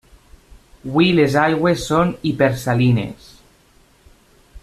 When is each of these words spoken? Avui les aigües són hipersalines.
Avui 0.91 1.09
les 1.17 1.35
aigües 1.41 1.85
són 1.91 2.15
hipersalines. 2.31 3.31